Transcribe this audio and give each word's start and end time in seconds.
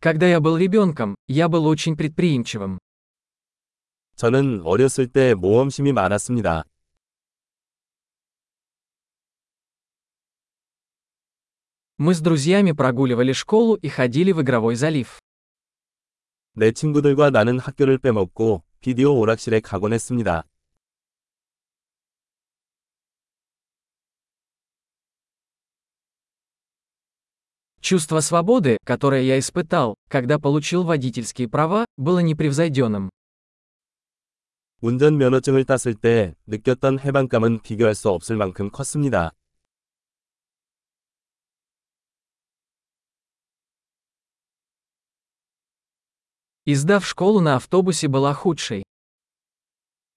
Когда 0.00 0.28
я 0.28 0.38
был 0.38 0.56
ребенком, 0.56 1.16
я 1.26 1.48
был 1.48 1.66
очень 1.66 1.96
предприимчивым. 1.96 2.78
저는 4.14 4.62
어렸을 4.64 5.08
때 5.08 5.34
모험심이 5.34 5.92
많았습니다. 5.92 6.64
Мы 11.96 12.14
с 12.14 12.20
друзьями 12.20 12.70
прогуливали 12.70 13.32
школу 13.32 13.74
и 13.74 13.88
ходили 13.88 14.30
в 14.30 14.40
игровой 14.40 14.76
залив. 14.76 15.18
내 16.54 16.70
친구들과 16.70 17.30
나는 17.30 17.58
학교를 17.58 17.98
빼먹고 17.98 18.62
비디오 18.80 19.18
오락실에 19.18 19.58
가곤 19.60 19.92
했습니다. 19.92 20.44
Чувство 27.81 28.21
свободы, 28.21 28.77
которое 28.85 29.23
я 29.23 29.37
испытал, 29.37 29.95
когда 30.07 30.39
получил 30.39 30.83
водительские 30.83 31.49
права, 31.49 31.85
было 31.97 32.19
непревзойденным. 32.19 33.09
운전면허증을 34.79 35.65
땄을 35.65 35.93
때 35.95 36.35
느꼈던 36.45 36.99
해방감은 36.99 37.61
비교할 37.61 37.95
수 37.95 38.09
없을 38.09 38.35
만큼 38.35 38.69
컸습니다. 38.69 39.31
И 46.65 46.75
сдав 46.75 47.05
школу 47.05 47.41
на 47.41 47.55
автобусе 47.55 48.07
была 48.07 48.33
худшей. 48.33 48.83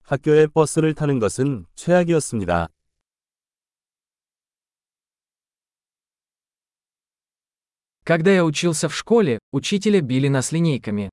학교에 0.04 0.46
버스를 0.46 0.94
타는 0.94 1.18
것은 1.18 1.66
최악이었습니다. 1.74 2.68
Когда 8.04 8.32
я 8.32 8.44
учился 8.44 8.88
в 8.88 8.94
школе, 8.94 9.38
учителя 9.52 10.00
били 10.00 10.28
нас 10.28 10.52
линейками. 10.52 11.10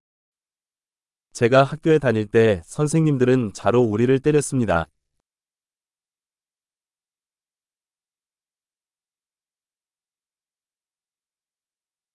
제가 1.34 1.64
학교에 1.64 1.98
다닐 1.98 2.28
때 2.28 2.62
선생님들은 2.66 3.54
자로 3.54 3.82
우리를 3.82 4.20
때렸습니다. 4.20 4.88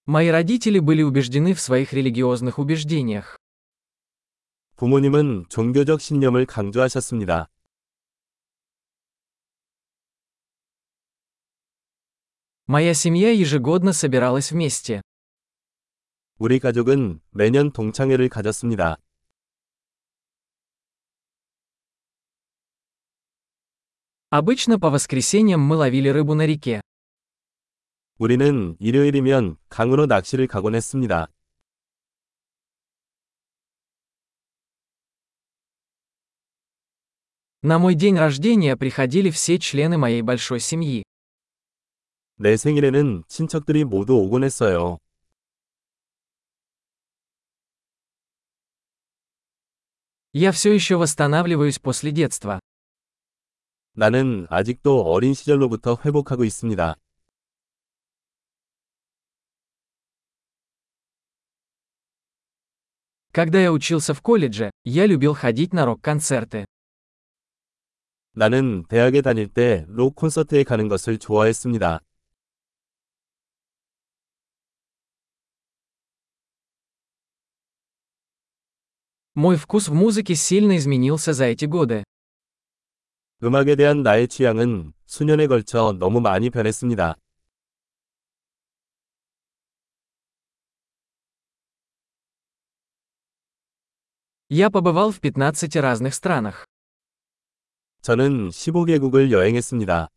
Мои 0.07 0.29
родители 0.29 0.79
были 0.79 1.03
убеждены 1.03 1.53
в 1.53 1.61
своих 1.61 1.93
религиозных 1.93 2.59
убеждениях. 2.59 3.37
부모님은 4.77 5.47
종교적 5.48 6.01
신념을 6.01 6.47
강조하셨습니다. 6.47 7.48
Моя 12.67 12.93
семья 12.93 13.31
ежегодно 13.31 13.93
собиралась 13.93 14.53
вместе. 14.53 15.01
우리 16.39 16.59
가족은 16.59 17.21
매년 17.31 17.73
동창회를 17.73 18.29
가졌습니다. 18.29 18.98
Обычно 24.31 24.79
по 24.79 24.91
воскресеньям 24.91 25.61
мы 25.61 25.77
ловили 25.77 26.09
рыбу 26.11 26.34
на 26.34 26.45
реке. 26.45 26.83
우리는 28.19 28.77
일요일이면 28.79 29.57
강으로 29.71 30.07
낚시를 30.07 30.47
가곤 30.47 30.75
했습니다. 30.75 31.29
На 37.62 37.79
мой 37.79 37.95
день 37.95 38.17
рождения 38.17 38.77
приходили 38.77 39.31
все 39.31 39.59
члены 39.59 39.98
моей 39.98 40.23
большой 40.23 40.61
семьи. 40.61 41.03
내 42.37 42.57
생일에는 42.57 43.25
친척들이 43.27 43.84
모두 43.84 44.15
오곤 44.15 44.45
했어요. 44.45 44.98
Я 50.33 50.53
все 50.53 50.73
еще 50.73 50.97
восстанавливаюсь 50.97 51.79
после 51.81 52.12
детства. 52.12 52.61
나는 53.95 54.47
아직도 54.51 55.03
어린 55.03 55.34
시절로부터 55.34 55.99
회복하고 56.05 56.44
있습니다. 56.44 56.94
Когда 63.33 63.61
я 63.61 63.72
учился 63.72 64.15
в 64.15 64.22
колледже, 64.22 64.71
я 64.84 65.06
любил 65.06 65.34
ходить 65.34 65.72
на 65.72 65.84
рок-концерты. 65.84 66.65
나는 68.33 68.84
대학에 68.89 69.21
다닐 69.21 69.49
때 69.49 69.84
록 69.89 70.15
콘서트에 70.15 70.62
가는 70.62 70.89
것을 70.89 71.19
좋아했습니다. 71.19 72.00
Мой 79.34 79.56
вкус 79.56 79.89
в 79.89 79.94
музыке 79.94 80.34
сильно 80.34 80.77
изменился 80.77 81.33
за 81.33 81.44
эти 81.44 81.65
годы. 81.65 82.05
음악에 83.41 83.77
대한 83.77 84.03
나의 84.03 84.27
취향은 84.27 84.93
수년에 85.06 85.47
걸쳐 85.47 85.93
너무 85.93 86.21
많이 86.21 86.50
변했습니다. 86.50 87.15
Я 94.50 94.71
побывал 94.71 95.12
в 95.12 95.21
15 95.21 95.77
разных 95.77 96.15
странах. 96.15 96.66
저는 98.00 98.49
15개국을 98.49 99.31
여행했습니다. 99.31 100.09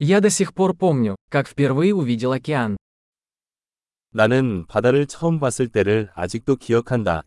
Я 0.00 0.20
до 0.20 0.30
сих 0.30 0.54
пор 0.54 0.74
помню, 0.74 1.16
как 1.28 1.46
впервые 1.46 1.94
увидел 1.94 2.32
океан. 2.32 2.76
나는 4.14 4.66
바다를 4.66 5.06
처음 5.06 5.38
봤을 5.38 5.68
때를 5.68 6.10
아직도 6.14 6.56
기억한다. 6.56 7.22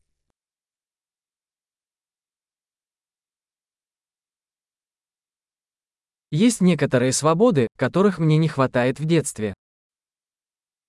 Есть 6.32 6.62
некоторые 6.62 7.12
свободы, 7.12 7.68
которых 7.78 8.18
мне 8.18 8.38
не 8.38 8.48
хватает 8.48 9.00
в 9.00 9.06
детстве. 9.06 9.54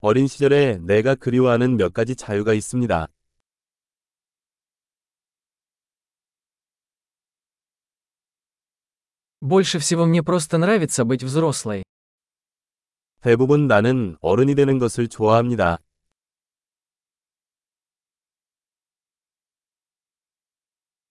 어린 0.01 0.27
시절에 0.27 0.79
내가 0.79 1.15
그리워하는 1.15 1.77
몇 1.77 1.93
가지 1.93 2.17
자유가 2.17 2.55
있습니다. 2.55 3.09
Больше 9.41 9.79
всего 9.79 10.07
мне 10.07 10.23
просто 10.23 10.57
нравится 10.57 11.05
быть 11.05 11.23
взрослой. 11.23 11.83
대부분 13.21 13.67
나는 13.67 14.17
어른이 14.21 14.55
되는 14.55 14.79
것을 14.79 15.09
좋아합니다. 15.09 15.79